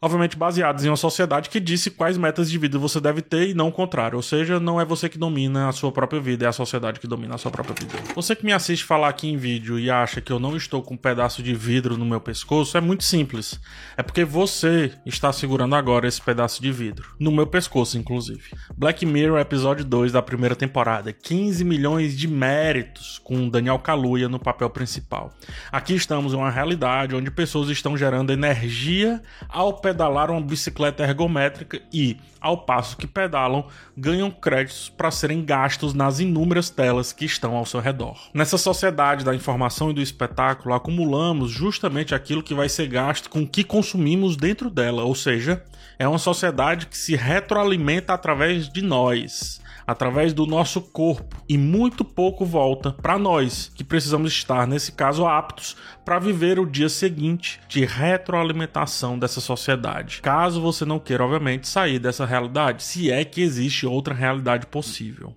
obviamente 0.00 0.36
baseados 0.36 0.84
em 0.84 0.88
uma 0.88 0.96
sociedade 0.96 1.48
que 1.48 1.58
disse 1.58 1.90
quais 1.90 2.18
metas 2.18 2.50
de 2.50 2.58
vida 2.58 2.78
você 2.78 3.00
deve 3.00 3.22
ter 3.22 3.48
e 3.48 3.54
não 3.54 3.68
o 3.68 3.72
contrário. 3.72 4.16
Ou 4.16 4.22
seja, 4.22 4.60
não 4.60 4.78
é 4.80 4.84
você 4.84 5.08
que 5.08 5.16
domina 5.16 5.68
a 5.68 5.72
sua 5.72 5.90
própria 5.90 6.20
vida, 6.20 6.44
é 6.44 6.48
a 6.48 6.52
sociedade 6.52 7.00
que 7.00 7.06
domina 7.06 7.34
a 7.34 7.38
sua 7.38 7.50
própria 7.50 7.74
vida. 7.74 7.94
Você 8.14 8.36
que 8.36 8.44
me 8.44 8.52
assiste 8.52 8.84
falar 8.84 9.08
aqui 9.08 9.28
em 9.28 9.36
vídeo 9.36 9.78
e 9.78 9.90
acha 9.90 10.20
que 10.20 10.30
eu 10.30 10.38
não 10.38 10.54
estou 10.56 10.82
com 10.82 10.94
um 10.94 10.98
pedaço 10.98 11.42
de 11.42 11.54
vidro 11.54 11.96
no 11.96 12.04
meu 12.04 12.20
pescoço, 12.20 12.76
é 12.76 12.80
muito 12.80 13.04
simples. 13.04 13.58
É 13.96 14.02
porque 14.02 14.24
você 14.24 14.92
está 15.06 15.32
segurando 15.32 15.74
agora 15.74 16.06
esse 16.06 16.20
pedaço 16.20 16.60
de 16.60 16.70
vidro. 16.70 17.14
No 17.18 17.32
meu 17.32 17.46
pescoço, 17.46 17.96
inclusive. 17.96 18.42
Black 18.76 19.06
Mirror, 19.06 19.38
episódio 19.38 19.84
2 19.84 20.12
da 20.12 20.20
primeira 20.20 20.54
temporada. 20.54 21.10
15 21.10 21.64
milhões 21.64 22.16
de 22.16 22.28
méritos 22.28 23.18
com 23.24 23.48
Daniel 23.48 23.78
Kaluuya 23.78 24.28
no 24.28 24.38
papel 24.38 24.68
principal. 24.68 25.32
Aqui 25.72 25.94
estamos 25.94 26.34
em 26.34 26.36
uma 26.36 26.50
realidade 26.50 27.14
onde 27.14 27.30
pessoas 27.30 27.70
estão 27.70 27.96
gerando 27.96 28.30
energia 28.30 29.22
ao 29.48 29.85
pedalar 29.86 30.32
uma 30.32 30.40
bicicleta 30.40 31.04
ergométrica 31.04 31.80
e, 31.92 32.16
ao 32.40 32.58
passo 32.58 32.96
que 32.96 33.06
pedalam, 33.06 33.68
ganham 33.96 34.32
créditos 34.32 34.88
para 34.88 35.12
serem 35.12 35.44
gastos 35.44 35.94
nas 35.94 36.18
inúmeras 36.18 36.68
telas 36.68 37.12
que 37.12 37.24
estão 37.24 37.54
ao 37.54 37.64
seu 37.64 37.78
redor. 37.78 38.18
Nessa 38.34 38.58
sociedade 38.58 39.24
da 39.24 39.32
informação 39.32 39.92
e 39.92 39.94
do 39.94 40.02
espetáculo, 40.02 40.74
acumulamos 40.74 41.52
justamente 41.52 42.16
aquilo 42.16 42.42
que 42.42 42.52
vai 42.52 42.68
ser 42.68 42.88
gasto 42.88 43.30
com 43.30 43.42
o 43.42 43.46
que 43.46 43.62
consumimos 43.62 44.36
dentro 44.36 44.68
dela, 44.68 45.04
ou 45.04 45.14
seja, 45.14 45.62
é 46.00 46.08
uma 46.08 46.18
sociedade 46.18 46.88
que 46.88 46.98
se 46.98 47.14
retroalimenta 47.14 48.12
através 48.12 48.68
de 48.68 48.82
nós 48.82 49.60
através 49.86 50.32
do 50.32 50.46
nosso 50.46 50.80
corpo 50.80 51.42
e 51.48 51.56
muito 51.56 52.04
pouco 52.04 52.44
volta 52.44 52.92
para 52.92 53.18
nós, 53.18 53.70
que 53.74 53.84
precisamos 53.84 54.32
estar, 54.32 54.66
nesse 54.66 54.92
caso, 54.92 55.26
aptos 55.26 55.76
para 56.04 56.18
viver 56.18 56.58
o 56.58 56.66
dia 56.66 56.88
seguinte 56.88 57.60
de 57.68 57.84
retroalimentação 57.84 59.18
dessa 59.18 59.40
sociedade. 59.40 60.20
Caso 60.20 60.60
você 60.60 60.84
não 60.84 60.98
queira, 60.98 61.24
obviamente, 61.24 61.68
sair 61.68 61.98
dessa 61.98 62.26
realidade, 62.26 62.82
se 62.82 63.10
é 63.10 63.24
que 63.24 63.40
existe 63.40 63.86
outra 63.86 64.12
realidade 64.12 64.66
possível. 64.66 65.34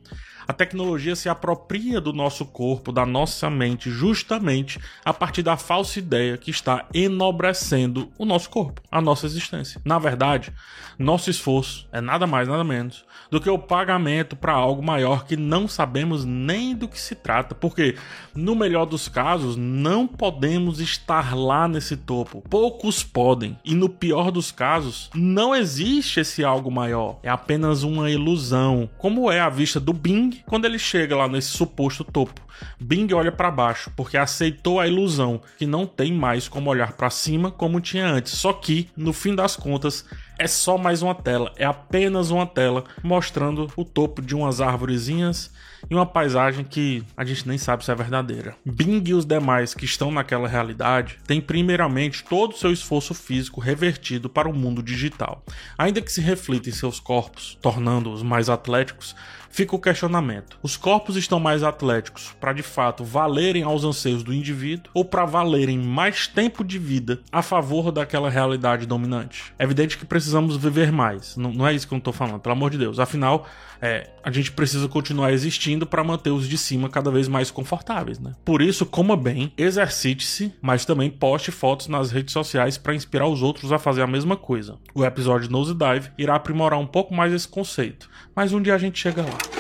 A 0.50 0.54
tecnologia 0.54 1.16
se 1.16 1.30
apropria 1.30 2.02
do 2.02 2.12
nosso 2.12 2.44
corpo, 2.44 2.92
da 2.92 3.06
nossa 3.06 3.52
mente, 3.52 3.92
justamente 3.92 4.80
a 5.06 5.14
partir 5.14 5.44
da 5.44 5.56
falsa 5.56 6.00
ideia 6.00 6.40
que 6.40 6.50
está 6.50 6.88
enobrecendo 6.92 8.12
o 8.18 8.26
nosso 8.26 8.50
corpo, 8.50 8.82
a 8.92 9.00
nossa 9.00 9.28
existência. 9.28 9.80
Na 9.86 10.00
verdade, 10.00 10.52
nosso 10.98 11.30
esforço 11.30 11.88
é 11.92 12.02
nada 12.02 12.26
mais, 12.26 12.48
nada 12.48 12.64
menos 12.64 13.06
do 13.30 13.40
que 13.40 13.50
o 13.50 13.60
pagamento 13.60 14.36
para 14.36 14.54
algo 14.54 14.82
maior 14.82 15.26
que 15.26 15.38
não 15.38 15.68
sabemos 15.68 16.26
nem 16.26 16.76
do 16.76 16.88
que 16.88 17.00
se 17.00 17.14
trata, 17.14 17.54
porque 17.54 17.96
no 18.34 18.56
melhor 18.56 18.86
dos 18.86 19.08
casos 19.08 19.56
não 19.56 20.08
podemos 20.08 20.80
estar 20.80 21.36
lá 21.36 21.68
nesse 21.68 21.96
topo. 21.96 22.42
Poucos 22.50 23.04
podem, 23.04 23.58
e 23.64 23.76
no 23.76 23.88
pior 23.88 24.32
dos 24.32 24.52
casos, 24.52 25.10
não 25.14 25.56
existe 25.56 26.20
esse 26.20 26.44
algo 26.44 26.72
maior. 26.72 27.20
É 27.22 27.30
apenas 27.30 27.84
uma 27.84 28.10
ilusão, 28.10 28.90
como 28.98 29.32
é 29.32 29.40
a 29.40 29.50
vista 29.50 29.80
do 29.80 29.94
Bing 29.94 30.39
quando 30.46 30.66
ele 30.66 30.80
chega 30.80 31.16
lá 31.16 31.28
nesse 31.28 31.50
suposto 31.50 32.04
topo. 32.04 32.42
Bing 32.80 33.14
olha 33.14 33.32
para 33.32 33.52
baixo 33.52 33.92
porque 33.96 34.18
aceitou 34.18 34.80
a 34.80 34.88
ilusão 34.88 35.42
que 35.58 35.66
não 35.66 35.86
tem 35.86 36.14
mais 36.14 36.48
como 36.48 36.70
olhar 36.70 36.94
para 36.94 37.10
cima 37.10 37.52
como 37.52 37.80
tinha 37.80 38.08
antes. 38.08 38.34
Só 38.34 38.54
que, 38.54 38.90
no 38.96 39.14
fim 39.14 39.36
das 39.36 39.56
contas, 39.56 40.06
é 40.40 40.48
só 40.48 40.78
mais 40.78 41.02
uma 41.02 41.14
tela, 41.14 41.52
é 41.58 41.66
apenas 41.66 42.32
uma 42.32 42.48
tela 42.48 42.86
mostrando 43.04 43.70
o 43.76 43.84
topo 43.84 44.22
de 44.22 44.34
umas 44.34 44.62
árvorezinhas 44.62 45.52
e 45.90 45.94
uma 45.94 46.06
paisagem 46.06 46.64
que 46.64 47.04
a 47.16 47.24
gente 47.26 47.48
nem 47.48 47.58
sabe 47.58 47.84
se 47.84 47.92
é 47.92 47.96
verdadeira. 47.96 48.56
Bing 48.66 49.04
e 49.06 49.14
os 49.14 49.26
demais 49.26 49.74
que 49.74 49.86
estão 49.86 50.12
naquela 50.12 50.48
realidade 50.48 51.20
têm 51.28 51.42
primeiramente 51.42 52.24
todo 52.24 52.54
o 52.54 52.58
seu 52.58 52.72
esforço 52.72 53.14
físico 53.14 53.60
revertido 53.60 54.30
para 54.30 54.50
o 54.50 54.54
mundo 54.54 54.82
digital. 54.82 55.44
Ainda 55.78 56.02
que 56.02 56.12
se 56.12 56.22
reflita 56.22 56.70
em 56.70 56.74
seus 56.74 57.00
corpos, 57.00 57.58
tornando-os 57.62 58.24
mais 58.24 58.50
atléticos, 58.50 59.16
fica 59.50 59.76
o 59.76 59.80
questionamento: 59.80 60.58
os 60.62 60.78
corpos 60.78 61.16
estão 61.16 61.40
mais 61.40 61.64
atléticos 61.64 62.36
para 62.40 62.54
de 62.54 62.64
fato 62.64 63.04
valerem 63.04 63.64
aos 63.64 63.84
anseios 63.84 64.24
do 64.24 64.34
indivíduo 64.34 64.92
ou 64.94 65.04
para 65.04 65.26
valerem 65.26 65.78
mais 65.80 66.28
tempo 66.28 66.64
de 66.64 66.78
vida 66.78 67.20
a 67.32 67.42
favor 67.42 67.92
daquela 67.92 68.30
realidade 68.30 68.86
dominante? 68.86 69.54
É 69.58 69.64
evidente 69.64 69.98
que 69.98 70.06
precisamos 70.30 70.58
viver 70.58 70.92
mais, 70.92 71.36
não, 71.36 71.52
não 71.52 71.68
é 71.68 71.74
isso 71.74 71.88
que 71.88 71.94
eu 71.94 71.98
estou 71.98 72.14
falando, 72.14 72.40
pelo 72.40 72.54
amor 72.54 72.70
de 72.70 72.78
Deus. 72.78 73.00
Afinal, 73.00 73.48
é, 73.82 74.12
a 74.24 74.30
gente 74.32 74.52
precisa 74.52 74.88
continuar 74.88 75.34
existindo 75.34 75.88
para 75.88 76.04
manter 76.04 76.30
os 76.30 76.48
de 76.48 76.56
cima 76.56 76.88
cada 76.88 77.10
vez 77.10 77.28
mais 77.28 77.50
confortáveis, 77.50 78.20
né? 78.20 78.34
Por 78.46 78.62
isso, 78.62 78.86
coma 78.86 79.18
bem, 79.18 79.52
exercite-se, 79.58 80.54
mas 80.62 80.86
também 80.86 81.10
poste 81.10 81.52
fotos 81.52 81.88
nas 81.88 82.12
redes 82.12 82.32
sociais 82.32 82.78
para 82.78 82.94
inspirar 82.94 83.28
os 83.28 83.42
outros 83.42 83.72
a 83.72 83.80
fazer 83.80 84.04
a 84.04 84.08
mesma 84.08 84.38
coisa. 84.38 84.78
O 84.94 85.04
episódio 85.04 85.50
Nose 85.50 85.74
Dive 85.74 86.12
irá 86.16 86.36
aprimorar 86.36 86.80
um 86.80 86.88
pouco 86.88 87.14
mais 87.14 87.34
esse 87.34 87.48
conceito, 87.48 88.08
mas 88.36 88.54
um 88.54 88.62
dia 88.62 88.76
a 88.76 88.78
gente 88.78 89.00
chega 89.00 89.24
lá. 89.24 89.59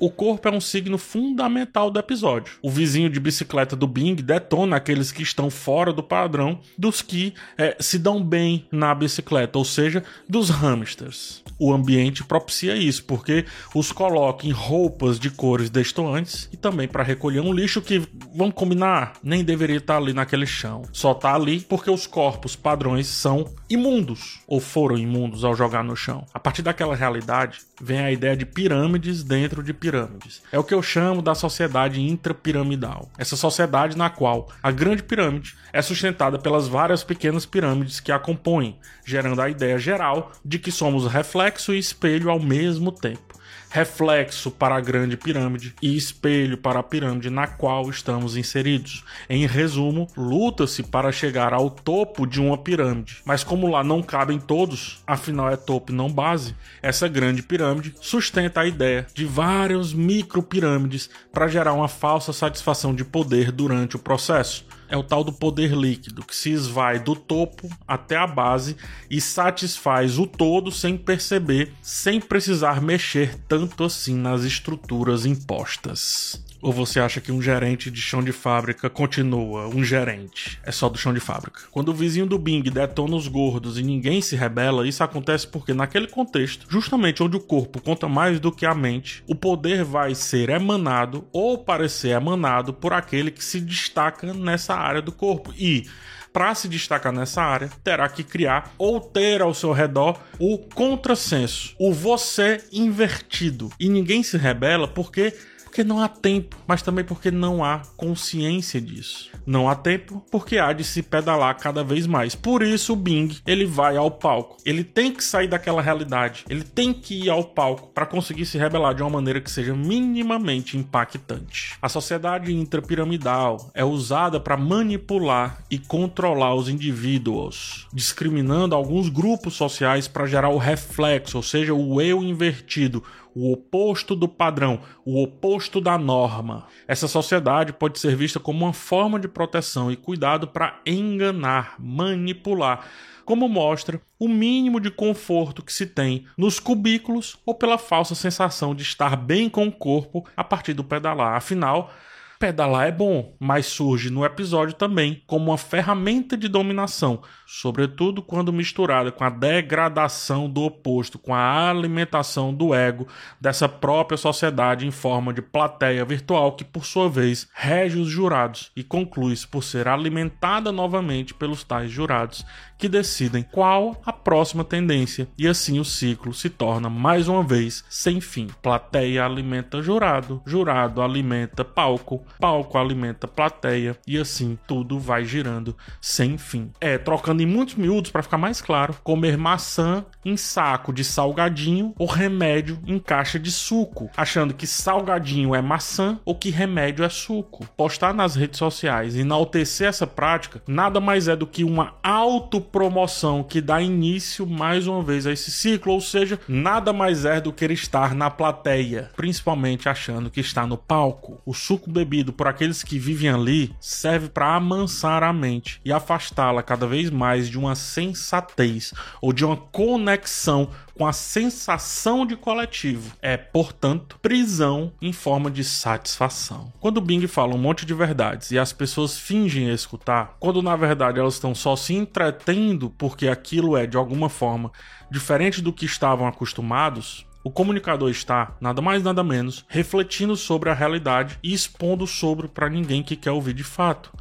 O 0.00 0.10
corpo 0.10 0.46
é 0.48 0.52
um 0.52 0.60
signo 0.60 0.96
fundamental 0.96 1.90
do 1.90 1.98
episódio. 1.98 2.54
O 2.62 2.70
vizinho 2.70 3.10
de 3.10 3.18
bicicleta 3.18 3.74
do 3.74 3.86
Bing 3.86 4.14
detona 4.14 4.76
aqueles 4.76 5.10
que 5.10 5.22
estão 5.22 5.50
fora 5.50 5.92
do 5.92 6.04
padrão 6.04 6.60
dos 6.76 7.02
que 7.02 7.34
é, 7.56 7.76
se 7.80 7.98
dão 7.98 8.22
bem 8.22 8.66
na 8.70 8.94
bicicleta, 8.94 9.58
ou 9.58 9.64
seja, 9.64 10.04
dos 10.28 10.50
hamsters. 10.50 11.42
O 11.58 11.72
ambiente 11.72 12.22
propicia 12.22 12.76
isso, 12.76 13.04
porque 13.04 13.44
os 13.74 13.90
coloca 13.90 14.46
em 14.46 14.52
roupas 14.52 15.18
de 15.18 15.30
cores 15.30 15.68
destoantes 15.68 16.48
e 16.52 16.56
também 16.56 16.86
para 16.86 17.02
recolher 17.02 17.40
um 17.40 17.52
lixo 17.52 17.82
que, 17.82 18.00
vamos 18.32 18.54
combinar, 18.54 19.14
nem 19.22 19.42
deveria 19.42 19.78
estar 19.78 19.96
ali 19.96 20.12
naquele 20.12 20.46
chão. 20.46 20.82
Só 20.92 21.10
está 21.10 21.34
ali 21.34 21.60
porque 21.60 21.90
os 21.90 22.06
corpos 22.06 22.54
padrões 22.54 23.08
são 23.08 23.52
imundos 23.68 24.40
ou 24.46 24.60
foram 24.60 24.96
imundos 24.96 25.44
ao 25.44 25.54
jogar 25.54 25.84
no 25.84 25.96
chão. 25.96 26.26
A 26.32 26.40
partir 26.40 26.62
daquela 26.62 26.96
realidade 26.96 27.60
vem 27.80 28.00
a 28.00 28.10
ideia 28.10 28.36
de 28.36 28.46
pirâmides 28.46 29.22
dentro 29.22 29.62
de 29.62 29.74
pirâmides. 29.74 30.42
É 30.50 30.58
o 30.58 30.64
que 30.64 30.74
eu 30.74 30.82
chamo 30.82 31.22
da 31.22 31.34
sociedade 31.34 32.00
intrapiramidal. 32.00 33.10
Essa 33.18 33.36
sociedade 33.36 33.96
na 33.96 34.10
qual 34.10 34.48
a 34.62 34.70
grande 34.70 35.02
pirâmide 35.02 35.56
é 35.72 35.82
sustentada 35.82 36.38
pelas 36.38 36.66
várias 36.68 37.04
pequenas 37.04 37.44
pirâmides 37.44 38.00
que 38.00 38.12
a 38.12 38.18
compõem, 38.18 38.78
gerando 39.04 39.40
a 39.40 39.48
ideia 39.48 39.78
geral 39.78 40.32
de 40.44 40.58
que 40.58 40.72
somos 40.72 41.06
reflexo 41.06 41.74
e 41.74 41.78
espelho 41.78 42.30
ao 42.30 42.40
mesmo 42.40 42.90
tempo 42.90 43.37
reflexo 43.70 44.50
para 44.50 44.76
a 44.76 44.80
grande 44.80 45.16
pirâmide 45.16 45.74
e 45.80 45.96
espelho 45.96 46.56
para 46.56 46.80
a 46.80 46.82
pirâmide 46.82 47.30
na 47.30 47.46
qual 47.46 47.88
estamos 47.90 48.36
inseridos. 48.36 49.04
Em 49.28 49.46
resumo, 49.46 50.08
luta-se 50.16 50.82
para 50.82 51.12
chegar 51.12 51.52
ao 51.52 51.70
topo 51.70 52.26
de 52.26 52.40
uma 52.40 52.56
pirâmide, 52.56 53.18
mas 53.24 53.44
como 53.44 53.70
lá 53.70 53.84
não 53.84 54.02
cabem 54.02 54.38
todos, 54.38 55.02
afinal 55.06 55.50
é 55.50 55.56
topo 55.56 55.92
e 55.92 55.94
não 55.94 56.10
base, 56.10 56.54
essa 56.82 57.08
grande 57.08 57.42
pirâmide 57.42 57.94
sustenta 58.00 58.60
a 58.60 58.66
ideia 58.66 59.06
de 59.14 59.24
várias 59.24 59.92
micro 59.92 60.42
pirâmides 60.42 61.10
para 61.32 61.48
gerar 61.48 61.72
uma 61.72 61.88
falsa 61.88 62.32
satisfação 62.32 62.94
de 62.94 63.04
poder 63.04 63.52
durante 63.52 63.96
o 63.96 63.98
processo 63.98 64.64
é 64.88 64.96
o 64.96 65.02
tal 65.02 65.22
do 65.22 65.32
poder 65.32 65.72
líquido, 65.72 66.24
que 66.24 66.34
se 66.34 66.50
esvai 66.50 66.98
do 66.98 67.14
topo 67.14 67.68
até 67.86 68.16
a 68.16 68.26
base 68.26 68.76
e 69.10 69.20
satisfaz 69.20 70.18
o 70.18 70.26
todo 70.26 70.70
sem 70.70 70.96
perceber, 70.96 71.72
sem 71.82 72.20
precisar 72.20 72.80
mexer 72.80 73.36
tanto 73.46 73.84
assim 73.84 74.14
nas 74.14 74.44
estruturas 74.44 75.26
impostas. 75.26 76.42
Ou 76.60 76.72
você 76.72 76.98
acha 76.98 77.20
que 77.20 77.30
um 77.30 77.40
gerente 77.40 77.90
de 77.90 78.00
chão 78.00 78.22
de 78.22 78.32
fábrica 78.32 78.90
continua 78.90 79.68
um 79.68 79.84
gerente? 79.84 80.58
É 80.64 80.72
só 80.72 80.88
do 80.88 80.98
chão 80.98 81.14
de 81.14 81.20
fábrica. 81.20 81.60
Quando 81.70 81.90
o 81.90 81.94
vizinho 81.94 82.26
do 82.26 82.38
Bing 82.38 82.62
detona 82.62 83.14
os 83.14 83.28
gordos 83.28 83.78
e 83.78 83.82
ninguém 83.82 84.20
se 84.20 84.34
rebela, 84.34 84.86
isso 84.86 85.04
acontece 85.04 85.46
porque, 85.46 85.72
naquele 85.72 86.08
contexto, 86.08 86.66
justamente 86.68 87.22
onde 87.22 87.36
o 87.36 87.40
corpo 87.40 87.80
conta 87.80 88.08
mais 88.08 88.40
do 88.40 88.50
que 88.50 88.66
a 88.66 88.74
mente, 88.74 89.22
o 89.28 89.36
poder 89.36 89.84
vai 89.84 90.16
ser 90.16 90.50
emanado 90.50 91.24
ou 91.32 91.58
parecer 91.58 92.08
emanado 92.08 92.74
por 92.74 92.92
aquele 92.92 93.30
que 93.30 93.44
se 93.44 93.60
destaca 93.60 94.34
nessa 94.34 94.74
área 94.78 95.02
do 95.02 95.12
corpo. 95.12 95.52
E 95.56 95.86
para 96.32 96.54
se 96.54 96.68
destacar 96.68 97.12
nessa 97.12 97.42
área, 97.42 97.70
terá 97.82 98.08
que 98.08 98.22
criar 98.22 98.72
ou 98.78 99.00
ter 99.00 99.40
ao 99.42 99.54
seu 99.54 99.72
redor 99.72 100.20
o 100.38 100.58
contrassenso, 100.58 101.74
o 101.78 101.92
você 101.92 102.62
invertido. 102.72 103.70
E 103.80 103.88
ninguém 103.88 104.22
se 104.22 104.36
rebela 104.36 104.86
porque 104.86 105.34
porque 105.78 105.84
não 105.84 106.00
há 106.00 106.08
tempo, 106.08 106.56
mas 106.66 106.82
também 106.82 107.04
porque 107.04 107.30
não 107.30 107.62
há 107.62 107.82
consciência 107.96 108.80
disso. 108.80 109.30
Não 109.46 109.68
há 109.68 109.76
tempo 109.76 110.24
porque 110.28 110.58
há 110.58 110.72
de 110.72 110.82
se 110.82 111.04
pedalar 111.04 111.56
cada 111.56 111.84
vez 111.84 112.04
mais. 112.04 112.34
Por 112.34 112.64
isso 112.64 112.94
o 112.94 112.96
Bing, 112.96 113.28
ele 113.46 113.64
vai 113.64 113.96
ao 113.96 114.10
palco. 114.10 114.56
Ele 114.66 114.82
tem 114.82 115.12
que 115.12 115.22
sair 115.22 115.46
daquela 115.46 115.80
realidade. 115.80 116.44
Ele 116.50 116.64
tem 116.64 116.92
que 116.92 117.26
ir 117.26 117.30
ao 117.30 117.44
palco 117.44 117.92
para 117.94 118.06
conseguir 118.06 118.44
se 118.44 118.58
rebelar 118.58 118.92
de 118.92 119.02
uma 119.02 119.10
maneira 119.10 119.40
que 119.40 119.52
seja 119.52 119.72
minimamente 119.72 120.76
impactante. 120.76 121.76
A 121.80 121.88
sociedade 121.88 122.52
intrapiramidal 122.52 123.70
é 123.72 123.84
usada 123.84 124.40
para 124.40 124.56
manipular 124.56 125.62
e 125.70 125.78
controlar 125.78 126.56
os 126.56 126.68
indivíduos, 126.68 127.86
discriminando 127.92 128.74
alguns 128.74 129.08
grupos 129.08 129.54
sociais 129.54 130.08
para 130.08 130.26
gerar 130.26 130.48
o 130.48 130.58
reflexo, 130.58 131.36
ou 131.36 131.42
seja, 131.42 131.72
o 131.72 132.00
eu 132.00 132.20
invertido, 132.24 133.04
o 133.38 133.52
oposto 133.52 134.16
do 134.16 134.26
padrão, 134.26 134.80
o 135.04 135.22
oposto 135.22 135.80
da 135.80 135.96
norma. 135.96 136.66
Essa 136.88 137.06
sociedade 137.06 137.72
pode 137.72 138.00
ser 138.00 138.16
vista 138.16 138.40
como 138.40 138.64
uma 138.64 138.72
forma 138.72 139.20
de 139.20 139.28
proteção 139.28 139.92
e 139.92 139.96
cuidado 139.96 140.48
para 140.48 140.80
enganar, 140.84 141.76
manipular 141.78 142.84
como 143.24 143.46
mostra 143.46 144.00
o 144.18 144.26
mínimo 144.26 144.80
de 144.80 144.90
conforto 144.90 145.62
que 145.62 145.70
se 145.70 145.86
tem 145.86 146.26
nos 146.36 146.58
cubículos 146.58 147.36
ou 147.44 147.54
pela 147.54 147.76
falsa 147.76 148.14
sensação 148.14 148.74
de 148.74 148.82
estar 148.82 149.16
bem 149.16 149.50
com 149.50 149.68
o 149.68 149.72
corpo 149.72 150.24
a 150.34 150.42
partir 150.42 150.72
do 150.72 150.82
pedalar. 150.82 151.36
Afinal, 151.36 151.92
Pedalar 152.38 152.86
é 152.86 152.92
bom, 152.92 153.34
mas 153.40 153.66
surge 153.66 154.10
no 154.10 154.24
episódio 154.24 154.72
também 154.72 155.24
como 155.26 155.50
uma 155.50 155.58
ferramenta 155.58 156.36
de 156.36 156.46
dominação, 156.46 157.20
sobretudo 157.44 158.22
quando 158.22 158.52
misturada 158.52 159.10
com 159.10 159.24
a 159.24 159.28
degradação 159.28 160.48
do 160.48 160.62
oposto, 160.62 161.18
com 161.18 161.34
a 161.34 161.68
alimentação 161.68 162.54
do 162.54 162.72
ego 162.72 163.08
dessa 163.40 163.68
própria 163.68 164.16
sociedade 164.16 164.86
em 164.86 164.92
forma 164.92 165.34
de 165.34 165.42
plateia 165.42 166.04
virtual 166.04 166.52
que, 166.52 166.62
por 166.62 166.84
sua 166.84 167.08
vez, 167.08 167.48
rege 167.52 167.98
os 167.98 168.08
jurados 168.08 168.70
e 168.76 168.84
conclui-se 168.84 169.44
por 169.44 169.64
ser 169.64 169.88
alimentada 169.88 170.70
novamente 170.70 171.34
pelos 171.34 171.64
tais 171.64 171.90
jurados 171.90 172.46
que 172.78 172.88
decidem 172.88 173.42
qual 173.42 174.00
a 174.06 174.12
próxima 174.12 174.62
tendência 174.62 175.28
e 175.36 175.48
assim 175.48 175.80
o 175.80 175.84
ciclo 175.84 176.32
se 176.32 176.48
torna 176.48 176.88
mais 176.88 177.26
uma 177.28 177.42
vez 177.42 177.84
sem 177.90 178.20
fim. 178.20 178.46
Plateia 178.62 179.24
alimenta 179.24 179.82
jurado, 179.82 180.40
jurado 180.46 181.02
alimenta 181.02 181.64
palco, 181.64 182.22
palco 182.38 182.78
alimenta 182.78 183.26
plateia 183.26 183.98
e 184.06 184.16
assim 184.16 184.56
tudo 184.66 184.98
vai 184.98 185.24
girando 185.24 185.76
sem 186.00 186.38
fim. 186.38 186.70
É, 186.80 186.96
trocando 186.96 187.42
em 187.42 187.46
muitos 187.46 187.74
miúdos 187.74 188.10
para 188.10 188.22
ficar 188.22 188.38
mais 188.38 188.60
claro, 188.60 188.94
comer 189.02 189.36
maçã 189.36 190.04
em 190.24 190.36
saco 190.36 190.92
de 190.92 191.02
salgadinho 191.02 191.92
ou 191.98 192.06
remédio 192.06 192.78
em 192.86 192.98
caixa 192.98 193.38
de 193.38 193.50
suco, 193.50 194.10
achando 194.16 194.54
que 194.54 194.66
salgadinho 194.66 195.54
é 195.54 195.60
maçã 195.60 196.20
ou 196.24 196.34
que 196.34 196.50
remédio 196.50 197.04
é 197.04 197.08
suco. 197.08 197.66
Postar 197.76 198.14
nas 198.14 198.36
redes 198.36 198.58
sociais 198.58 199.16
e 199.16 199.20
enaltecer 199.20 199.88
essa 199.88 200.06
prática 200.06 200.62
nada 200.66 201.00
mais 201.00 201.26
é 201.26 201.34
do 201.34 201.46
que 201.46 201.64
uma 201.64 201.94
auto 202.02 202.60
promoção 202.70 203.42
que 203.42 203.60
dá 203.60 203.80
início 203.80 204.46
mais 204.46 204.86
uma 204.86 205.02
vez 205.02 205.26
a 205.26 205.32
esse 205.32 205.50
ciclo, 205.50 205.92
ou 205.92 206.00
seja, 206.00 206.38
nada 206.48 206.92
mais 206.92 207.24
é 207.24 207.40
do 207.40 207.52
que 207.52 207.64
estar 207.66 208.14
na 208.14 208.30
plateia, 208.30 209.10
principalmente 209.16 209.88
achando 209.88 210.30
que 210.30 210.40
está 210.40 210.66
no 210.66 210.76
palco. 210.76 211.40
O 211.44 211.54
suco 211.54 211.90
bebido 211.90 212.32
por 212.32 212.46
aqueles 212.46 212.82
que 212.82 212.98
vivem 212.98 213.30
ali 213.30 213.74
serve 213.80 214.28
para 214.28 214.54
amansar 214.54 215.22
a 215.22 215.32
mente 215.32 215.80
e 215.84 215.92
afastá-la 215.92 216.62
cada 216.62 216.86
vez 216.86 217.10
mais 217.10 217.48
de 217.48 217.58
uma 217.58 217.74
sensatez 217.74 218.92
ou 219.20 219.32
de 219.32 219.44
uma 219.44 219.56
conexão 219.56 220.70
com 220.98 221.06
a 221.06 221.12
sensação 221.12 222.26
de 222.26 222.36
coletivo. 222.36 223.16
É, 223.22 223.36
portanto, 223.36 224.18
prisão 224.20 224.92
em 225.00 225.12
forma 225.12 225.48
de 225.48 225.62
satisfação. 225.62 226.72
Quando 226.80 226.96
o 226.96 227.00
Bing 227.00 227.24
fala 227.28 227.54
um 227.54 227.58
monte 227.58 227.86
de 227.86 227.94
verdades 227.94 228.50
e 228.50 228.58
as 228.58 228.72
pessoas 228.72 229.16
fingem 229.16 229.72
escutar, 229.72 230.36
quando 230.40 230.60
na 230.60 230.74
verdade 230.74 231.20
elas 231.20 231.34
estão 231.34 231.54
só 231.54 231.76
se 231.76 231.94
entretendo 231.94 232.90
porque 232.98 233.28
aquilo 233.28 233.76
é 233.76 233.86
de 233.86 233.96
alguma 233.96 234.28
forma 234.28 234.72
diferente 235.08 235.62
do 235.62 235.72
que 235.72 235.86
estavam 235.86 236.26
acostumados, 236.26 237.24
o 237.44 237.50
comunicador 237.50 238.10
está, 238.10 238.56
nada 238.60 238.82
mais 238.82 239.02
nada 239.02 239.22
menos, 239.22 239.64
refletindo 239.68 240.36
sobre 240.36 240.68
a 240.68 240.74
realidade 240.74 241.38
e 241.42 241.54
expondo 241.54 242.06
sobre 242.06 242.48
para 242.48 242.68
ninguém 242.68 243.04
que 243.04 243.14
quer 243.14 243.30
ouvir 243.30 243.54
de 243.54 243.64
fato. 243.64 244.12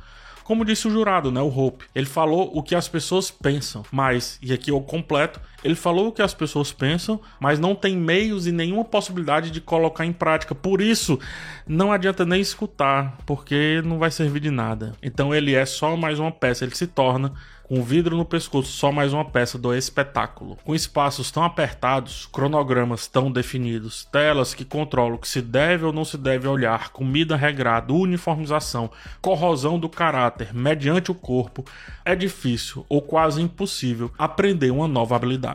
Como 0.47 0.63
disse 0.63 0.87
o 0.87 0.91
jurado, 0.91 1.29
né, 1.29 1.41
o 1.41 1.49
Hope, 1.49 1.83
ele 1.93 2.05
falou 2.05 2.49
o 2.53 2.63
que 2.63 2.73
as 2.73 2.87
pessoas 2.87 3.29
pensam, 3.29 3.83
mas, 3.91 4.39
e 4.41 4.53
aqui 4.53 4.71
eu 4.71 4.79
completo, 4.79 5.41
ele 5.63 5.75
falou 5.75 6.07
o 6.07 6.11
que 6.11 6.21
as 6.21 6.33
pessoas 6.33 6.71
pensam, 6.71 7.19
mas 7.39 7.59
não 7.59 7.73
tem 7.73 7.97
meios 7.97 8.47
e 8.47 8.51
nenhuma 8.51 8.85
possibilidade 8.85 9.51
de 9.51 9.59
colocar 9.59 10.05
em 10.05 10.13
prática. 10.13 10.53
Por 10.53 10.81
isso, 10.81 11.19
não 11.67 11.91
adianta 11.91 12.25
nem 12.25 12.39
escutar, 12.39 13.17
porque 13.25 13.81
não 13.83 13.97
vai 13.97 14.11
servir 14.11 14.39
de 14.39 14.51
nada. 14.51 14.93
Então 15.01 15.33
ele 15.33 15.55
é 15.55 15.65
só 15.65 15.97
mais 15.97 16.19
uma 16.19 16.31
peça, 16.31 16.63
ele 16.63 16.75
se 16.75 16.87
torna 16.87 17.33
com 17.67 17.83
vidro 17.83 18.15
no 18.15 18.23
pescoço, 18.23 18.71
só 18.71 18.91
mais 18.91 19.11
uma 19.11 19.25
peça 19.25 19.57
do 19.57 19.73
espetáculo. 19.73 20.57
Com 20.63 20.73
espaços 20.73 21.29
tão 21.29 21.43
apertados, 21.43 22.25
cronogramas 22.31 23.07
tão 23.07 23.29
definidos, 23.29 24.05
telas 24.05 24.53
que 24.53 24.63
controlam 24.63 25.15
o 25.15 25.19
que 25.19 25.27
se 25.27 25.41
deve 25.41 25.85
ou 25.85 25.91
não 25.91 26.05
se 26.05 26.17
deve 26.17 26.47
olhar, 26.47 26.89
comida 26.89 27.35
regrada, 27.35 27.91
uniformização, 27.91 28.89
corrosão 29.21 29.77
do 29.77 29.89
caráter 29.89 30.53
mediante 30.53 31.11
o 31.11 31.15
corpo, 31.15 31.65
é 32.05 32.15
difícil 32.15 32.85
ou 32.87 33.01
quase 33.01 33.41
impossível 33.41 34.11
aprender 34.17 34.71
uma 34.71 34.87
nova 34.87 35.15
habilidade. 35.15 35.46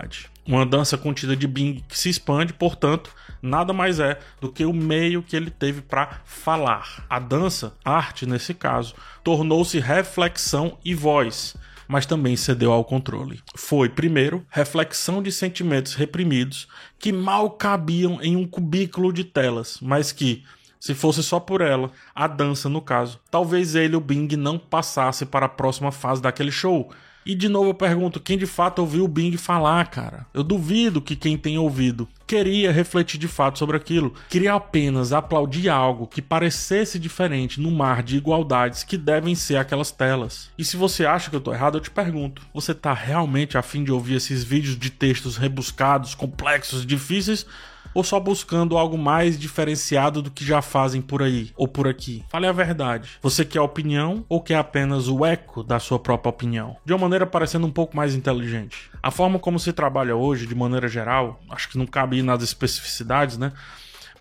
Uma 0.46 0.66
dança 0.66 0.98
contida 0.98 1.36
de 1.36 1.46
Bing 1.46 1.84
que 1.88 1.96
se 1.96 2.08
expande, 2.08 2.52
portanto, 2.52 3.14
nada 3.40 3.72
mais 3.72 4.00
é 4.00 4.18
do 4.40 4.50
que 4.50 4.64
o 4.64 4.72
meio 4.72 5.22
que 5.22 5.36
ele 5.36 5.50
teve 5.50 5.80
para 5.80 6.20
falar. 6.24 7.04
A 7.08 7.18
dança, 7.20 7.74
arte 7.84 8.26
nesse 8.26 8.52
caso, 8.52 8.94
tornou-se 9.22 9.78
reflexão 9.78 10.78
e 10.84 10.94
voz 10.94 11.54
mas 11.88 12.06
também 12.06 12.36
cedeu 12.36 12.72
ao 12.72 12.84
controle. 12.84 13.42
Foi, 13.54 13.86
primeiro, 13.86 14.46
reflexão 14.48 15.22
de 15.22 15.30
sentimentos 15.30 15.94
reprimidos 15.94 16.66
que 16.98 17.12
mal 17.12 17.50
cabiam 17.50 18.18
em 18.22 18.34
um 18.34 18.46
cubículo 18.46 19.12
de 19.12 19.24
telas, 19.24 19.78
mas 19.82 20.10
que, 20.10 20.42
se 20.80 20.94
fosse 20.94 21.22
só 21.22 21.38
por 21.38 21.60
ela, 21.60 21.90
a 22.14 22.26
dança 22.26 22.66
no 22.66 22.80
caso, 22.80 23.20
talvez 23.30 23.74
ele, 23.74 23.94
o 23.94 24.00
Bing, 24.00 24.36
não 24.36 24.58
passasse 24.58 25.26
para 25.26 25.44
a 25.44 25.50
próxima 25.50 25.92
fase 25.92 26.22
daquele 26.22 26.50
show 26.50 26.90
e 27.24 27.34
de 27.34 27.48
novo 27.48 27.70
eu 27.70 27.74
pergunto, 27.74 28.20
quem 28.20 28.36
de 28.36 28.46
fato 28.46 28.80
ouviu 28.80 29.04
o 29.04 29.08
Bing 29.08 29.36
falar, 29.36 29.86
cara? 29.88 30.26
Eu 30.34 30.42
duvido 30.42 31.00
que 31.00 31.16
quem 31.16 31.36
tem 31.36 31.58
ouvido 31.58 32.08
queria 32.26 32.72
refletir 32.72 33.18
de 33.18 33.28
fato 33.28 33.58
sobre 33.58 33.76
aquilo. 33.76 34.14
Queria 34.30 34.54
apenas 34.54 35.12
aplaudir 35.12 35.68
algo 35.68 36.06
que 36.06 36.22
parecesse 36.22 36.98
diferente 36.98 37.60
no 37.60 37.70
mar 37.70 38.02
de 38.02 38.16
igualdades 38.16 38.82
que 38.82 38.96
devem 38.96 39.34
ser 39.34 39.56
aquelas 39.56 39.90
telas. 39.90 40.50
E 40.56 40.64
se 40.64 40.76
você 40.76 41.04
acha 41.04 41.28
que 41.28 41.36
eu 41.36 41.40
tô 41.40 41.52
errado, 41.52 41.76
eu 41.76 41.82
te 41.82 41.90
pergunto: 41.90 42.42
você 42.54 42.74
tá 42.74 42.94
realmente 42.94 43.58
afim 43.58 43.84
de 43.84 43.92
ouvir 43.92 44.14
esses 44.14 44.42
vídeos 44.42 44.78
de 44.78 44.90
textos 44.90 45.36
rebuscados, 45.36 46.14
complexos, 46.14 46.86
difíceis? 46.86 47.46
Ou 47.94 48.02
só 48.04 48.18
buscando 48.18 48.76
algo 48.76 48.96
mais 48.96 49.38
diferenciado 49.38 50.22
do 50.22 50.30
que 50.30 50.44
já 50.44 50.62
fazem 50.62 51.00
por 51.00 51.22
aí 51.22 51.50
ou 51.56 51.68
por 51.68 51.88
aqui? 51.88 52.24
Fale 52.28 52.46
a 52.46 52.52
verdade. 52.52 53.18
Você 53.22 53.44
quer 53.44 53.60
opinião 53.60 54.24
ou 54.28 54.40
quer 54.40 54.56
apenas 54.56 55.08
o 55.08 55.24
eco 55.24 55.62
da 55.62 55.78
sua 55.78 55.98
própria 55.98 56.30
opinião? 56.30 56.76
De 56.84 56.92
uma 56.92 56.98
maneira 56.98 57.26
parecendo 57.26 57.66
um 57.66 57.70
pouco 57.70 57.96
mais 57.96 58.14
inteligente. 58.14 58.90
A 59.02 59.10
forma 59.10 59.38
como 59.38 59.58
se 59.58 59.72
trabalha 59.72 60.14
hoje, 60.16 60.46
de 60.46 60.54
maneira 60.54 60.88
geral, 60.88 61.40
acho 61.50 61.68
que 61.68 61.78
não 61.78 61.86
cabe 61.86 62.22
nas 62.22 62.42
especificidades, 62.42 63.36
né? 63.36 63.52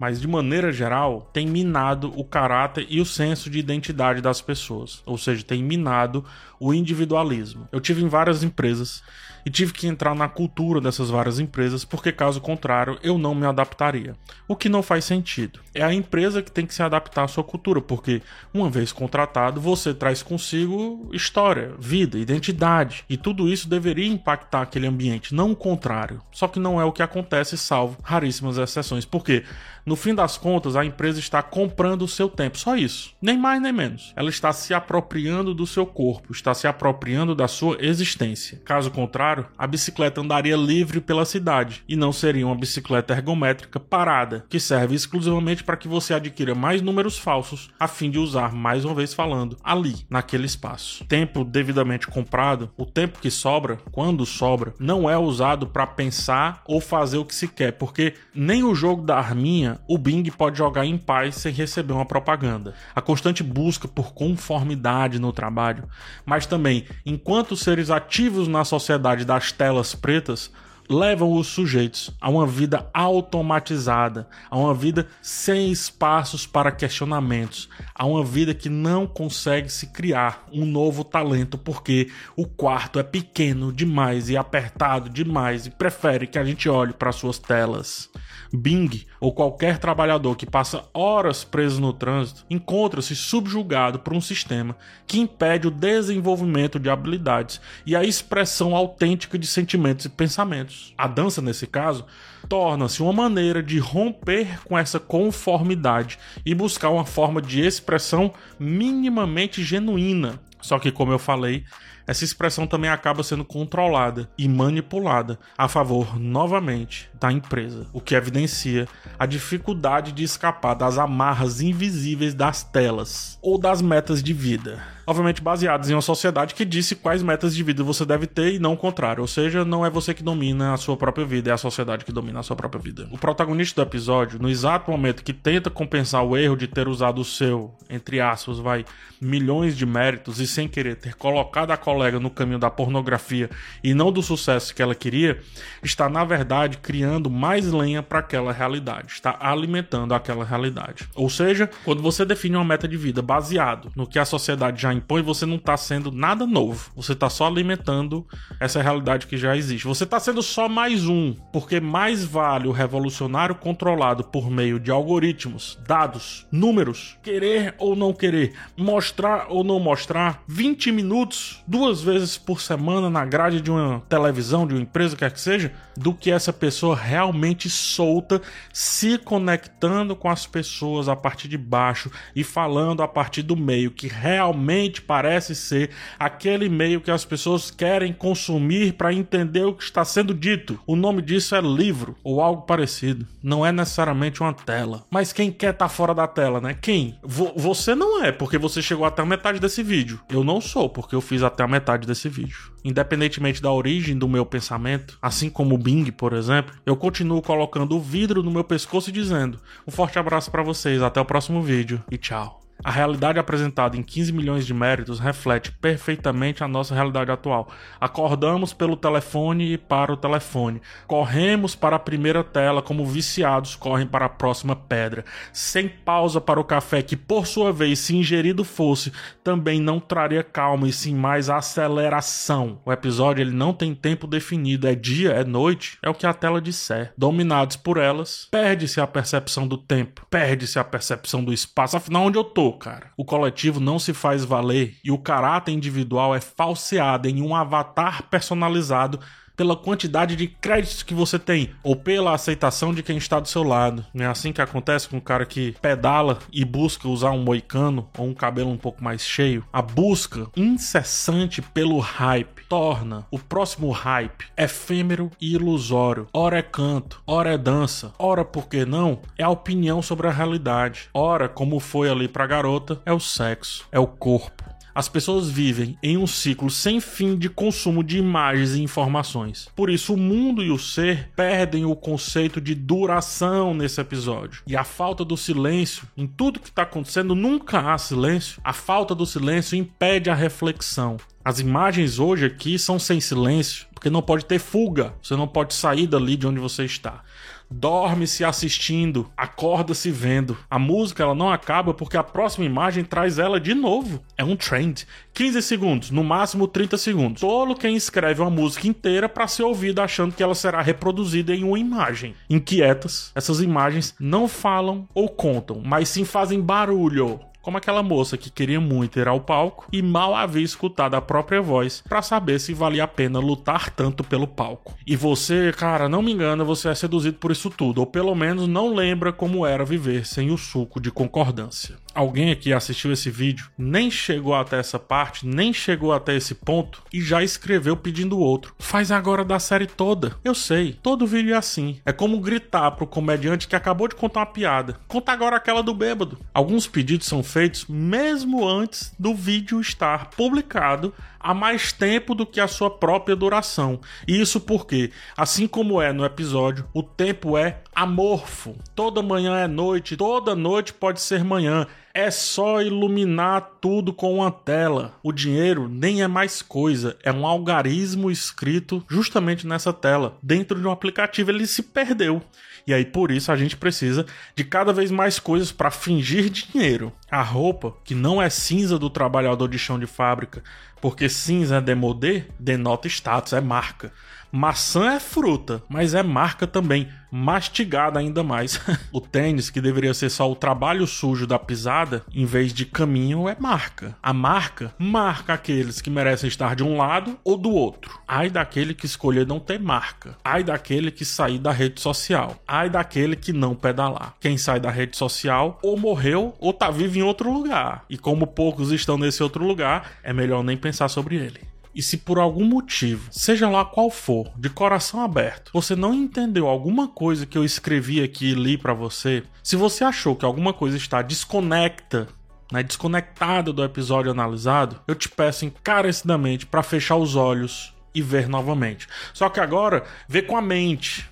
Mas 0.01 0.19
de 0.19 0.27
maneira 0.27 0.71
geral 0.71 1.29
tem 1.31 1.45
minado 1.45 2.11
o 2.15 2.23
caráter 2.23 2.87
e 2.89 2.99
o 2.99 3.05
senso 3.05 3.51
de 3.51 3.59
identidade 3.59 4.19
das 4.19 4.41
pessoas, 4.41 5.03
ou 5.05 5.15
seja, 5.15 5.43
tem 5.43 5.63
minado 5.63 6.25
o 6.59 6.73
individualismo. 6.73 7.69
Eu 7.71 7.79
tive 7.79 8.01
em 8.01 8.07
várias 8.07 8.41
empresas 8.41 9.03
e 9.45 9.49
tive 9.49 9.73
que 9.73 9.87
entrar 9.87 10.15
na 10.15 10.27
cultura 10.27 10.81
dessas 10.81 11.09
várias 11.09 11.39
empresas, 11.39 11.83
porque 11.85 12.11
caso 12.11 12.41
contrário 12.41 12.97
eu 13.03 13.17
não 13.17 13.33
me 13.33 13.45
adaptaria. 13.45 14.15
O 14.47 14.55
que 14.55 14.69
não 14.69 14.83
faz 14.83 15.05
sentido. 15.05 15.59
É 15.73 15.83
a 15.83 15.93
empresa 15.93 16.41
que 16.41 16.51
tem 16.51 16.65
que 16.65 16.73
se 16.73 16.83
adaptar 16.83 17.23
à 17.23 17.27
sua 17.27 17.43
cultura, 17.43 17.81
porque 17.81 18.21
uma 18.53 18.69
vez 18.69 18.91
contratado, 18.91 19.61
você 19.61 19.93
traz 19.93 20.21
consigo 20.21 21.09
história, 21.13 21.73
vida, 21.79 22.17
identidade, 22.17 23.05
e 23.09 23.17
tudo 23.17 23.49
isso 23.49 23.69
deveria 23.69 24.07
impactar 24.07 24.63
aquele 24.63 24.87
ambiente, 24.87 25.33
não 25.33 25.51
o 25.51 25.55
contrário. 25.55 26.21
Só 26.31 26.47
que 26.47 26.59
não 26.59 26.79
é 26.79 26.85
o 26.85 26.91
que 26.91 27.03
acontece, 27.03 27.57
salvo 27.57 27.97
raríssimas 28.03 28.57
exceções, 28.57 29.05
porque 29.05 29.43
no 29.91 29.97
fim 29.97 30.15
das 30.15 30.37
contas 30.37 30.77
a 30.77 30.85
empresa 30.85 31.19
está 31.19 31.43
comprando 31.43 32.03
o 32.03 32.07
seu 32.07 32.29
tempo, 32.29 32.57
só 32.57 32.77
isso, 32.77 33.13
nem 33.21 33.37
mais 33.37 33.61
nem 33.61 33.73
menos. 33.73 34.13
Ela 34.15 34.29
está 34.29 34.53
se 34.53 34.73
apropriando 34.73 35.53
do 35.53 35.67
seu 35.67 35.85
corpo, 35.85 36.31
está 36.31 36.53
se 36.53 36.65
apropriando 36.65 37.35
da 37.35 37.45
sua 37.45 37.75
existência. 37.81 38.61
Caso 38.63 38.89
contrário, 38.89 39.47
a 39.57 39.67
bicicleta 39.67 40.21
andaria 40.21 40.55
livre 40.55 41.01
pela 41.01 41.25
cidade 41.25 41.83
e 41.89 41.97
não 41.97 42.13
seria 42.13 42.47
uma 42.47 42.55
bicicleta 42.55 43.13
ergométrica 43.13 43.81
parada, 43.81 44.45
que 44.47 44.61
serve 44.61 44.95
exclusivamente 44.95 45.61
para 45.61 45.75
que 45.75 45.89
você 45.89 46.13
adquira 46.13 46.55
mais 46.55 46.81
números 46.81 47.17
falsos 47.17 47.69
a 47.77 47.85
fim 47.85 48.09
de 48.09 48.17
usar, 48.17 48.53
mais 48.53 48.85
uma 48.85 48.95
vez 48.95 49.13
falando, 49.13 49.57
ali, 49.61 50.05
naquele 50.09 50.45
espaço. 50.45 51.03
Tempo 51.03 51.43
devidamente 51.43 52.07
comprado, 52.07 52.71
o 52.77 52.85
tempo 52.85 53.19
que 53.19 53.29
sobra, 53.29 53.77
quando 53.91 54.25
sobra, 54.25 54.73
não 54.79 55.09
é 55.09 55.17
usado 55.17 55.67
para 55.67 55.85
pensar 55.85 56.61
ou 56.65 56.79
fazer 56.79 57.17
o 57.17 57.25
que 57.25 57.35
se 57.35 57.49
quer, 57.49 57.73
porque 57.73 58.13
nem 58.33 58.63
o 58.63 58.73
jogo 58.73 59.01
da 59.01 59.17
arminha 59.17 59.80
o 59.87 59.97
Bing 59.97 60.23
pode 60.31 60.57
jogar 60.57 60.85
em 60.85 60.97
paz 60.97 61.35
sem 61.35 61.53
receber 61.53 61.93
uma 61.93 62.05
propaganda. 62.05 62.73
A 62.95 63.01
constante 63.01 63.43
busca 63.43 63.87
por 63.87 64.13
conformidade 64.13 65.19
no 65.19 65.33
trabalho, 65.33 65.87
mas 66.25 66.45
também 66.45 66.85
enquanto 67.05 67.55
seres 67.55 67.89
ativos 67.89 68.47
na 68.47 68.63
sociedade 68.63 69.25
das 69.25 69.51
telas 69.51 69.93
pretas 69.93 70.51
levam 70.91 71.33
os 71.33 71.47
sujeitos 71.47 72.11
a 72.19 72.29
uma 72.29 72.45
vida 72.45 72.89
automatizada, 72.93 74.27
a 74.49 74.57
uma 74.57 74.73
vida 74.73 75.07
sem 75.21 75.71
espaços 75.71 76.45
para 76.45 76.71
questionamentos, 76.71 77.69
a 77.95 78.05
uma 78.05 78.23
vida 78.23 78.53
que 78.53 78.67
não 78.67 79.07
consegue 79.07 79.69
se 79.69 79.87
criar 79.87 80.45
um 80.51 80.65
novo 80.65 81.03
talento 81.03 81.57
porque 81.57 82.11
o 82.35 82.45
quarto 82.45 82.99
é 82.99 83.03
pequeno 83.03 83.71
demais 83.71 84.29
e 84.29 84.35
apertado 84.35 85.09
demais 85.09 85.65
e 85.65 85.71
prefere 85.71 86.27
que 86.27 86.37
a 86.37 86.43
gente 86.43 86.67
olhe 86.67 86.93
para 86.93 87.11
suas 87.11 87.39
telas. 87.39 88.09
Bing 88.53 89.05
ou 89.19 89.33
qualquer 89.33 89.77
trabalhador 89.77 90.35
que 90.35 90.45
passa 90.45 90.83
horas 90.93 91.43
preso 91.43 91.79
no 91.79 91.93
trânsito 91.93 92.45
encontra-se 92.49 93.15
subjugado 93.15 93.99
por 93.99 94.13
um 94.13 94.21
sistema 94.21 94.75
que 95.07 95.19
impede 95.19 95.67
o 95.67 95.71
desenvolvimento 95.71 96.79
de 96.79 96.89
habilidades 96.89 97.61
e 97.85 97.95
a 97.95 98.03
expressão 98.03 98.75
autêntica 98.75 99.37
de 99.37 99.47
sentimentos 99.47 100.05
e 100.05 100.09
pensamentos. 100.09 100.93
A 100.97 101.07
dança, 101.07 101.41
nesse 101.41 101.67
caso, 101.67 102.05
torna-se 102.47 103.01
uma 103.01 103.13
maneira 103.13 103.61
de 103.63 103.79
romper 103.79 104.61
com 104.65 104.77
essa 104.77 104.99
conformidade 104.99 106.19
e 106.45 106.53
buscar 106.53 106.89
uma 106.89 107.05
forma 107.05 107.41
de 107.41 107.61
expressão 107.61 108.33
minimamente 108.59 109.63
genuína. 109.63 110.39
Só 110.61 110.79
que, 110.79 110.91
como 110.91 111.11
eu 111.11 111.19
falei, 111.19 111.65
essa 112.07 112.23
expressão 112.23 112.67
também 112.67 112.89
acaba 112.89 113.23
sendo 113.23 113.45
controlada 113.45 114.29
e 114.37 114.47
manipulada 114.47 115.39
a 115.57 115.67
favor, 115.67 116.19
novamente, 116.19 117.09
da 117.19 117.31
empresa, 117.31 117.87
o 117.93 118.01
que 118.01 118.15
evidencia 118.15 118.87
a 119.17 119.25
dificuldade 119.25 120.11
de 120.11 120.23
escapar 120.23 120.73
das 120.73 120.97
amarras 120.97 121.61
invisíveis 121.61 122.33
das 122.33 122.63
telas 122.63 123.37
ou 123.41 123.57
das 123.57 123.81
metas 123.81 124.21
de 124.23 124.33
vida 124.33 124.81
obviamente 125.11 125.41
baseados 125.41 125.89
em 125.89 125.93
uma 125.93 126.01
sociedade 126.01 126.55
que 126.55 126.63
disse 126.63 126.95
quais 126.95 127.21
metas 127.21 127.53
de 127.53 127.61
vida 127.61 127.83
você 127.83 128.05
deve 128.05 128.25
ter 128.25 128.53
e 128.53 128.59
não 128.59 128.73
o 128.73 128.77
contrário. 128.77 129.21
Ou 129.21 129.27
seja, 129.27 129.65
não 129.65 129.85
é 129.85 129.89
você 129.89 130.13
que 130.13 130.23
domina 130.23 130.73
a 130.73 130.77
sua 130.77 130.95
própria 130.95 131.25
vida, 131.25 131.51
é 131.51 131.53
a 131.53 131.57
sociedade 131.57 132.05
que 132.05 132.13
domina 132.13 132.39
a 132.39 132.43
sua 132.43 132.55
própria 132.55 132.81
vida. 132.81 133.07
O 133.11 133.17
protagonista 133.17 133.83
do 133.83 133.87
episódio, 133.87 134.39
no 134.39 134.49
exato 134.49 134.89
momento 134.89 135.23
que 135.23 135.33
tenta 135.33 135.69
compensar 135.69 136.23
o 136.23 136.37
erro 136.37 136.55
de 136.55 136.65
ter 136.65 136.87
usado 136.87 137.19
o 137.19 137.25
seu, 137.25 137.75
entre 137.89 138.21
aspas, 138.21 138.57
vai, 138.57 138.85
milhões 139.19 139.77
de 139.77 139.85
méritos 139.85 140.39
e 140.39 140.47
sem 140.47 140.67
querer 140.67 140.95
ter 140.95 141.15
colocado 141.15 141.71
a 141.71 141.77
colega 141.77 142.19
no 142.19 142.29
caminho 142.29 142.57
da 142.57 142.71
pornografia 142.71 143.49
e 143.83 143.93
não 143.93 144.11
do 144.11 144.23
sucesso 144.23 144.73
que 144.73 144.81
ela 144.81 144.95
queria, 144.95 145.39
está 145.83 146.09
na 146.09 146.23
verdade 146.23 146.77
criando 146.77 147.29
mais 147.29 147.71
lenha 147.71 148.01
para 148.01 148.19
aquela 148.19 148.51
realidade, 148.51 149.11
está 149.13 149.37
alimentando 149.39 150.13
aquela 150.13 150.43
realidade. 150.43 151.07
Ou 151.13 151.29
seja, 151.29 151.69
quando 151.83 152.01
você 152.01 152.25
define 152.25 152.55
uma 152.55 152.65
meta 152.65 152.87
de 152.87 152.97
vida 152.97 153.21
baseado 153.21 153.91
no 153.95 154.07
que 154.07 154.17
a 154.17 154.25
sociedade 154.25 154.81
já 154.81 154.93
impõe, 155.01 155.21
você 155.21 155.45
não 155.45 155.55
está 155.55 155.75
sendo 155.75 156.11
nada 156.11 156.45
novo. 156.45 156.91
Você 156.95 157.13
está 157.13 157.29
só 157.29 157.47
alimentando 157.47 158.25
essa 158.59 158.81
realidade 158.81 159.27
que 159.27 159.35
já 159.35 159.57
existe. 159.57 159.87
Você 159.87 160.03
está 160.03 160.19
sendo 160.19 160.41
só 160.41 160.69
mais 160.69 161.07
um, 161.07 161.35
porque 161.51 161.79
mais 161.79 162.23
vale 162.23 162.67
o 162.67 162.71
revolucionário 162.71 163.55
controlado 163.55 164.23
por 164.23 164.49
meio 164.49 164.79
de 164.79 164.91
algoritmos, 164.91 165.77
dados, 165.87 166.45
números, 166.51 167.17
querer 167.23 167.75
ou 167.77 167.95
não 167.95 168.13
querer, 168.13 168.53
mostrar 168.77 169.47
ou 169.49 169.63
não 169.63 169.79
mostrar, 169.79 170.43
20 170.47 170.91
minutos, 170.91 171.63
duas 171.67 172.01
vezes 172.01 172.37
por 172.37 172.61
semana 172.61 173.09
na 173.09 173.25
grade 173.25 173.61
de 173.61 173.71
uma 173.71 174.01
televisão, 174.07 174.67
de 174.67 174.73
uma 174.73 174.81
empresa, 174.81 175.15
quer 175.15 175.31
que 175.31 175.39
seja, 175.39 175.73
do 175.97 176.13
que 176.13 176.31
essa 176.31 176.53
pessoa 176.53 176.95
realmente 176.95 177.69
solta, 177.69 178.41
se 178.71 179.17
conectando 179.17 180.15
com 180.15 180.29
as 180.29 180.45
pessoas 180.45 181.09
a 181.09 181.15
partir 181.15 181.47
de 181.47 181.57
baixo 181.57 182.11
e 182.35 182.43
falando 182.43 183.01
a 183.01 183.07
partir 183.07 183.41
do 183.41 183.55
meio, 183.55 183.91
que 183.91 184.07
realmente 184.07 184.90
parece 184.99 185.53
ser 185.53 185.91
aquele 186.17 186.67
meio 186.67 186.99
que 186.99 187.11
as 187.11 187.23
pessoas 187.23 187.69
querem 187.69 188.11
consumir 188.11 188.93
para 188.93 189.13
entender 189.13 189.63
o 189.63 189.73
que 189.73 189.83
está 189.83 190.03
sendo 190.03 190.33
dito. 190.33 190.79
O 190.87 190.95
nome 190.95 191.21
disso 191.21 191.55
é 191.55 191.61
livro 191.61 192.15
ou 192.23 192.41
algo 192.41 192.63
parecido. 192.63 193.27
Não 193.43 193.63
é 193.63 193.71
necessariamente 193.71 194.41
uma 194.41 194.53
tela. 194.53 195.05
Mas 195.11 195.31
quem 195.31 195.51
quer 195.51 195.73
estar 195.73 195.85
tá 195.85 195.89
fora 195.89 196.15
da 196.15 196.27
tela, 196.27 196.59
né? 196.59 196.75
Quem? 196.81 197.19
V 197.23 197.53
você 197.55 197.93
não 197.93 198.23
é, 198.23 198.31
porque 198.31 198.57
você 198.57 198.81
chegou 198.81 199.05
até 199.05 199.21
a 199.21 199.25
metade 199.25 199.59
desse 199.59 199.83
vídeo. 199.83 200.19
Eu 200.29 200.43
não 200.43 200.59
sou, 200.59 200.89
porque 200.89 201.13
eu 201.13 201.21
fiz 201.21 201.43
até 201.43 201.63
a 201.63 201.67
metade 201.67 202.07
desse 202.07 202.27
vídeo. 202.27 202.71
Independentemente 202.83 203.61
da 203.61 203.71
origem 203.71 204.17
do 204.17 204.27
meu 204.27 204.45
pensamento, 204.45 205.17
assim 205.21 205.49
como 205.49 205.75
o 205.75 205.77
Bing, 205.77 206.11
por 206.11 206.33
exemplo, 206.33 206.73
eu 206.85 206.95
continuo 206.95 207.41
colocando 207.41 207.95
o 207.95 208.01
vidro 208.01 208.41
no 208.41 208.49
meu 208.49 208.63
pescoço 208.63 209.09
e 209.09 209.13
dizendo: 209.13 209.59
um 209.87 209.91
forte 209.91 210.17
abraço 210.17 210.49
para 210.49 210.63
vocês, 210.63 211.01
até 211.01 211.21
o 211.21 211.25
próximo 211.25 211.61
vídeo 211.61 212.03
e 212.09 212.17
tchau. 212.17 212.61
A 212.83 212.89
realidade 212.89 213.37
apresentada 213.37 213.95
em 213.95 214.01
15 214.01 214.33
milhões 214.33 214.65
de 214.65 214.73
méritos 214.73 215.19
reflete 215.19 215.71
perfeitamente 215.71 216.63
a 216.63 216.67
nossa 216.67 216.95
realidade 216.95 217.31
atual. 217.31 217.69
Acordamos 217.99 218.73
pelo 218.73 218.95
telefone 218.95 219.73
e 219.73 219.77
para 219.77 220.11
o 220.11 220.17
telefone. 220.17 220.81
Corremos 221.05 221.75
para 221.75 221.95
a 221.95 221.99
primeira 221.99 222.43
tela 222.43 222.81
como 222.81 223.05
viciados 223.05 223.75
correm 223.75 224.07
para 224.07 224.25
a 224.25 224.29
próxima 224.29 224.75
pedra. 224.75 225.23
Sem 225.53 225.87
pausa 225.87 226.41
para 226.41 226.59
o 226.59 226.63
café 226.63 227.01
que, 227.01 227.15
por 227.15 227.45
sua 227.45 227.71
vez, 227.71 227.99
se 227.99 228.15
ingerido 228.15 228.63
fosse, 228.63 229.11
também 229.43 229.79
não 229.79 229.99
traria 229.99 230.43
calma 230.43 230.87
e 230.87 230.93
sim 230.93 231.13
mais 231.15 231.49
aceleração. 231.49 232.79
O 232.85 232.91
episódio 232.91 233.41
ele 233.41 233.51
não 233.51 233.73
tem 233.73 233.93
tempo 233.93 234.25
definido, 234.25 234.87
é 234.87 234.95
dia, 234.95 235.31
é 235.31 235.43
noite, 235.43 235.97
é 236.01 236.09
o 236.09 236.13
que 236.13 236.25
a 236.25 236.33
tela 236.33 236.61
disser. 236.61 237.13
Dominados 237.17 237.75
por 237.75 237.97
elas, 237.97 238.47
perde-se 238.49 238.99
a 238.99 239.07
percepção 239.07 239.67
do 239.67 239.77
tempo, 239.77 240.25
perde-se 240.29 240.79
a 240.79 240.83
percepção 240.83 241.43
do 241.43 241.53
espaço. 241.53 241.97
Afinal, 241.97 242.23
onde 242.23 242.37
eu 242.37 242.43
tô? 242.43 242.70
Cara. 242.73 243.11
O 243.17 243.25
coletivo 243.25 243.79
não 243.79 243.99
se 243.99 244.13
faz 244.13 244.43
valer 244.43 244.97
e 245.03 245.11
o 245.11 245.17
caráter 245.17 245.71
individual 245.71 246.35
é 246.35 246.39
falseado 246.39 247.27
em 247.27 247.41
um 247.41 247.55
avatar 247.55 248.23
personalizado 248.29 249.19
pela 249.55 249.75
quantidade 249.75 250.35
de 250.35 250.47
créditos 250.47 251.03
que 251.03 251.13
você 251.13 251.37
tem 251.37 251.71
ou 251.83 251.95
pela 251.95 252.33
aceitação 252.33 252.93
de 252.93 253.03
quem 253.03 253.17
está 253.17 253.39
do 253.39 253.47
seu 253.47 253.63
lado. 253.63 254.05
É 254.15 254.25
assim 254.25 254.51
que 254.51 254.61
acontece 254.61 255.07
com 255.07 255.17
o 255.17 255.21
cara 255.21 255.45
que 255.45 255.75
pedala 255.81 256.39
e 256.51 256.63
busca 256.63 257.07
usar 257.07 257.31
um 257.31 257.43
moicano 257.43 258.09
ou 258.17 258.27
um 258.27 258.33
cabelo 258.33 258.69
um 258.69 258.77
pouco 258.77 259.03
mais 259.03 259.25
cheio. 259.25 259.65
A 259.71 259.81
busca 259.81 260.47
incessante 260.55 261.61
pelo 261.61 261.99
hype 261.99 262.65
torna 262.67 263.25
o 263.29 263.37
próximo 263.37 263.91
hype 263.91 264.45
efêmero 264.57 265.29
e 265.39 265.53
ilusório. 265.53 266.27
Ora 266.33 266.59
é 266.59 266.61
canto, 266.61 267.21
ora 267.27 267.53
é 267.53 267.57
dança, 267.57 268.13
ora 268.17 268.45
por 268.45 268.67
que 268.67 268.85
não 268.85 269.19
é 269.37 269.43
a 269.43 269.49
opinião 269.49 270.01
sobre 270.01 270.27
a 270.27 270.31
realidade. 270.31 271.09
Ora, 271.13 271.49
como 271.49 271.79
foi 271.79 272.09
ali 272.09 272.27
para 272.27 272.43
a 272.43 272.47
garota, 272.47 273.01
é 273.05 273.11
o 273.11 273.19
sexo, 273.19 273.85
é 273.91 273.99
o 273.99 274.07
corpo. 274.07 274.70
As 274.93 275.07
pessoas 275.07 275.49
vivem 275.49 275.97
em 276.03 276.17
um 276.17 276.27
ciclo 276.27 276.69
sem 276.69 276.99
fim 276.99 277.37
de 277.37 277.49
consumo 277.49 278.03
de 278.03 278.17
imagens 278.17 278.75
e 278.75 278.81
informações. 278.81 279.69
Por 279.75 279.89
isso, 279.89 280.13
o 280.13 280.17
mundo 280.17 280.63
e 280.63 280.71
o 280.71 280.77
ser 280.77 281.29
perdem 281.35 281.85
o 281.85 281.95
conceito 281.95 282.59
de 282.59 282.75
duração 282.75 283.73
nesse 283.73 284.01
episódio. 284.01 284.63
E 284.67 284.75
a 284.75 284.83
falta 284.83 285.23
do 285.23 285.37
silêncio, 285.37 286.07
em 286.17 286.27
tudo 286.27 286.59
que 286.59 286.69
está 286.69 286.83
acontecendo, 286.83 287.33
nunca 287.35 287.93
há 287.93 287.97
silêncio. 287.97 288.61
A 288.63 288.73
falta 288.73 289.15
do 289.15 289.25
silêncio 289.25 289.77
impede 289.77 290.29
a 290.29 290.35
reflexão. 290.35 291.17
As 291.43 291.59
imagens 291.59 292.19
hoje 292.19 292.45
aqui 292.45 292.77
são 292.77 292.99
sem 292.99 293.19
silêncio, 293.19 293.87
porque 293.93 294.09
não 294.09 294.21
pode 294.21 294.45
ter 294.45 294.59
fuga. 294.59 295.13
Você 295.21 295.35
não 295.35 295.47
pode 295.47 295.73
sair 295.73 296.07
dali 296.07 296.37
de 296.37 296.47
onde 296.47 296.59
você 296.59 296.85
está 296.85 297.23
dorme 297.71 298.27
se 298.27 298.43
assistindo, 298.43 299.31
acorda 299.35 299.93
se 299.93 300.11
vendo. 300.11 300.57
A 300.69 300.77
música 300.77 301.23
ela 301.23 301.33
não 301.33 301.49
acaba 301.49 301.93
porque 301.93 302.17
a 302.17 302.23
próxima 302.23 302.65
imagem 302.65 303.03
traz 303.03 303.39
ela 303.39 303.59
de 303.59 303.73
novo. 303.73 304.21
É 304.37 304.43
um 304.43 304.57
trend. 304.57 305.07
15 305.33 305.61
segundos, 305.61 306.11
no 306.11 306.23
máximo 306.23 306.67
30 306.67 306.97
segundos. 306.97 307.41
Tolo 307.41 307.75
quem 307.75 307.95
escreve 307.95 308.41
uma 308.41 308.49
música 308.49 308.87
inteira 308.87 309.29
para 309.29 309.47
ser 309.47 309.63
ouvida 309.63 310.03
achando 310.03 310.35
que 310.35 310.43
ela 310.43 310.53
será 310.53 310.81
reproduzida 310.81 311.55
em 311.55 311.63
uma 311.63 311.79
imagem. 311.79 312.35
Inquietas, 312.49 313.31
essas 313.33 313.61
imagens 313.61 314.13
não 314.19 314.47
falam 314.47 315.07
ou 315.13 315.29
contam, 315.29 315.81
mas 315.83 316.09
sim 316.09 316.25
fazem 316.25 316.59
barulho 316.59 317.39
como 317.61 317.77
aquela 317.77 318.03
moça 318.03 318.37
que 318.37 318.49
queria 318.49 318.79
muito 318.79 319.19
ir 319.19 319.27
ao 319.27 319.39
palco 319.39 319.87
e 319.91 320.01
mal 320.01 320.35
havia 320.35 320.63
escutado 320.63 321.15
a 321.15 321.21
própria 321.21 321.61
voz 321.61 322.01
para 322.07 322.21
saber 322.21 322.59
se 322.59 322.73
valia 322.73 323.03
a 323.03 323.07
pena 323.07 323.39
lutar 323.39 323.89
tanto 323.89 324.23
pelo 324.23 324.47
palco. 324.47 324.93
E 325.05 325.15
você, 325.15 325.73
cara, 325.77 326.09
não 326.09 326.21
me 326.21 326.31
engana, 326.31 326.63
você 326.63 326.89
é 326.89 326.95
seduzido 326.95 327.37
por 327.37 327.51
isso 327.51 327.69
tudo, 327.69 327.99
ou 327.99 328.07
pelo 328.07 328.33
menos 328.35 328.67
não 328.67 328.93
lembra 328.93 329.31
como 329.31 329.65
era 329.65 329.85
viver 329.85 330.25
sem 330.25 330.51
o 330.51 330.57
suco 330.57 330.99
de 330.99 331.11
concordância. 331.11 331.97
Alguém 332.13 332.51
aqui 332.51 332.73
assistiu 332.73 333.11
esse 333.11 333.29
vídeo, 333.29 333.69
nem 333.77 334.11
chegou 334.11 334.53
até 334.53 334.77
essa 334.77 334.99
parte, 334.99 335.47
nem 335.47 335.71
chegou 335.71 336.11
até 336.11 336.35
esse 336.35 336.53
ponto 336.53 337.01
e 337.11 337.21
já 337.21 337.41
escreveu 337.41 337.95
pedindo 337.95 338.37
outro. 338.37 338.75
Faz 338.79 339.11
agora 339.11 339.45
da 339.45 339.59
série 339.59 339.87
toda. 339.87 340.35
Eu 340.43 340.53
sei, 340.53 340.97
todo 341.01 341.25
vídeo 341.25 341.53
é 341.53 341.57
assim. 341.57 342.01
É 342.05 342.11
como 342.11 342.39
gritar 342.39 342.91
pro 342.91 343.07
comediante 343.07 343.67
que 343.67 343.75
acabou 343.75 344.07
de 344.07 344.15
contar 344.15 344.41
uma 344.41 344.45
piada. 344.45 344.99
Conta 345.07 345.31
agora 345.31 345.55
aquela 345.55 345.81
do 345.81 345.93
bêbado. 345.93 346.37
Alguns 346.53 346.85
pedidos 346.85 347.27
são 347.27 347.41
feitos 347.41 347.85
mesmo 347.87 348.67
antes 348.67 349.13
do 349.17 349.33
vídeo 349.33 349.79
estar 349.79 350.31
publicado 350.31 351.13
há 351.41 351.53
mais 351.53 351.91
tempo 351.91 352.35
do 352.35 352.45
que 352.45 352.59
a 352.59 352.67
sua 352.67 352.89
própria 352.89 353.35
duração. 353.35 353.99
E 354.27 354.39
isso 354.39 354.59
porque, 354.61 355.11
assim 355.35 355.67
como 355.67 356.01
é 356.01 356.13
no 356.13 356.23
episódio, 356.25 356.87
o 356.93 357.01
tempo 357.03 357.57
é 357.57 357.81
amorfo. 357.93 358.75
Toda 358.95 359.21
manhã 359.21 359.57
é 359.57 359.67
noite, 359.67 360.15
toda 360.15 360.55
noite 360.55 360.93
pode 360.93 361.21
ser 361.21 361.43
manhã 361.43 361.87
É 362.13 362.29
só 362.29 362.81
iluminar 362.81 363.77
tudo 363.79 364.11
com 364.13 364.35
uma 364.35 364.51
tela. 364.51 365.13
O 365.23 365.31
dinheiro 365.31 365.87
nem 365.87 366.21
é 366.21 366.27
mais 366.27 366.61
coisa, 366.61 367.17
é 367.23 367.31
um 367.31 367.45
algarismo 367.45 368.29
escrito 368.29 369.03
justamente 369.09 369.65
nessa 369.65 369.93
tela. 369.93 370.37
Dentro 370.43 370.79
de 370.79 370.85
um 370.85 370.91
aplicativo 370.91 371.51
ele 371.51 371.65
se 371.65 371.81
perdeu. 371.81 372.41
E 372.85 372.93
aí 372.93 373.05
por 373.05 373.31
isso 373.31 373.51
a 373.51 373.55
gente 373.55 373.77
precisa 373.77 374.25
de 374.55 374.63
cada 374.65 374.91
vez 374.91 375.09
mais 375.09 375.39
coisas 375.39 375.71
para 375.71 375.91
fingir 375.91 376.49
dinheiro. 376.49 377.13
A 377.29 377.41
roupa, 377.41 377.95
que 378.03 378.13
não 378.13 378.41
é 378.41 378.49
cinza 378.49 378.99
do 378.99 379.09
trabalhador 379.09 379.69
de 379.69 379.79
chão 379.79 379.97
de 379.97 380.05
fábrica, 380.05 380.63
porque 381.01 381.27
cinza 381.27 381.81
demodê, 381.81 382.45
denota 382.59 383.07
status, 383.07 383.53
é 383.53 383.59
marca. 383.59 384.13
Maçã 384.51 385.13
é 385.13 385.19
fruta, 385.19 385.81
mas 385.87 386.13
é 386.13 386.21
marca 386.21 386.67
também, 386.67 387.07
mastigada 387.31 388.19
ainda 388.19 388.43
mais. 388.43 388.81
o 389.13 389.21
tênis, 389.21 389.69
que 389.69 389.79
deveria 389.79 390.13
ser 390.13 390.29
só 390.29 390.51
o 390.51 390.55
trabalho 390.55 391.07
sujo 391.07 391.47
da 391.47 391.57
pisada, 391.57 392.25
em 392.33 392.45
vez 392.45 392.73
de 392.73 392.85
caminho, 392.85 393.47
é 393.47 393.55
marca. 393.57 394.15
A 394.21 394.33
marca 394.33 394.93
marca 394.99 395.53
aqueles 395.53 396.01
que 396.01 396.09
merecem 396.09 396.49
estar 396.49 396.75
de 396.75 396.83
um 396.83 396.97
lado 396.97 397.39
ou 397.45 397.57
do 397.57 397.71
outro. 397.71 398.19
Ai 398.27 398.49
daquele 398.49 398.93
que 398.93 399.05
escolher 399.05 399.47
não 399.47 399.59
ter 399.59 399.79
marca. 399.79 400.35
Ai 400.43 400.63
daquele 400.63 401.11
que 401.11 401.23
sair 401.23 401.57
da 401.57 401.71
rede 401.71 402.01
social. 402.01 402.61
Ai 402.67 402.89
daquele 402.89 403.37
que 403.37 403.53
não 403.53 403.73
pedalar. 403.73 404.35
Quem 404.39 404.57
sai 404.57 404.81
da 404.81 404.91
rede 404.91 405.15
social 405.15 405.79
ou 405.81 405.97
morreu 405.97 406.53
ou 406.59 406.73
tá 406.73 406.91
vivo 406.91 407.17
em 407.17 407.23
outro 407.23 407.51
lugar. 407.51 408.03
E 408.09 408.17
como 408.17 408.45
poucos 408.45 408.91
estão 408.91 409.17
nesse 409.17 409.41
outro 409.41 409.65
lugar, 409.65 410.11
é 410.23 410.33
melhor 410.33 410.61
nem 410.61 410.75
pensar 410.75 411.07
sobre 411.07 411.37
ele. 411.37 411.70
E 411.93 412.01
se 412.01 412.17
por 412.17 412.39
algum 412.39 412.65
motivo, 412.65 413.27
seja 413.31 413.69
lá 413.69 413.83
qual 413.83 414.09
for, 414.09 414.51
de 414.57 414.69
coração 414.69 415.21
aberto, 415.21 415.71
você 415.73 415.95
não 415.95 416.13
entendeu 416.13 416.67
alguma 416.67 417.07
coisa 417.07 417.45
que 417.45 417.57
eu 417.57 417.65
escrevi 417.65 418.23
aqui 418.23 418.51
e 418.51 418.55
li 418.55 418.77
para 418.77 418.93
você, 418.93 419.43
se 419.61 419.75
você 419.75 420.03
achou 420.03 420.35
que 420.35 420.45
alguma 420.45 420.73
coisa 420.73 420.95
está 420.95 421.21
desconecta, 421.21 422.27
né, 422.71 422.81
desconectada 422.81 423.73
do 423.73 423.83
episódio 423.83 424.31
analisado, 424.31 425.01
eu 425.07 425.15
te 425.15 425.27
peço 425.27 425.65
encarecidamente 425.65 426.65
para 426.65 426.81
fechar 426.81 427.17
os 427.17 427.35
olhos 427.35 427.93
e 428.15 428.21
ver 428.21 428.47
novamente. 428.47 429.07
Só 429.33 429.49
que 429.49 429.59
agora, 429.59 430.03
vê 430.27 430.41
com 430.41 430.55
a 430.55 430.61
mente, 430.61 431.29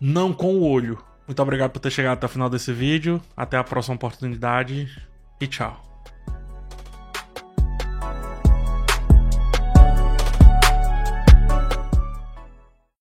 não 0.00 0.32
com 0.32 0.54
o 0.56 0.68
olho. 0.68 1.02
Muito 1.26 1.40
obrigado 1.40 1.70
por 1.70 1.80
ter 1.80 1.90
chegado 1.90 2.18
até 2.18 2.26
o 2.26 2.28
final 2.28 2.50
desse 2.50 2.72
vídeo. 2.72 3.20
Até 3.36 3.56
a 3.56 3.64
próxima 3.64 3.96
oportunidade 3.96 4.88
e 5.40 5.46
tchau. 5.46 5.93